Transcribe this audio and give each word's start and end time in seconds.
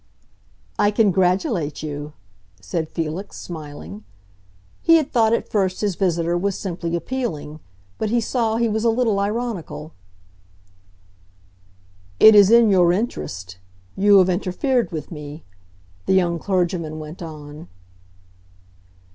"I 0.79 0.89
congratulate 0.89 1.83
you!" 1.83 2.13
said 2.59 2.89
Felix, 2.89 3.37
smiling. 3.37 4.03
He 4.81 4.95
had 4.95 5.11
thought 5.11 5.31
at 5.31 5.47
first 5.51 5.81
his 5.81 5.93
visitor 5.93 6.35
was 6.35 6.57
simply 6.57 6.95
appealing; 6.95 7.59
but 7.99 8.09
he 8.09 8.19
saw 8.19 8.57
he 8.57 8.67
was 8.67 8.83
a 8.83 8.89
little 8.89 9.19
ironical. 9.19 9.93
"It 12.19 12.33
is 12.33 12.49
in 12.49 12.71
your 12.71 12.91
interest; 12.91 13.59
you 13.95 14.17
have 14.17 14.27
interfered 14.29 14.91
with 14.91 15.11
me," 15.11 15.43
the 16.07 16.13
young 16.13 16.39
clergyman 16.39 16.97
went 16.97 17.21
on. 17.21 17.67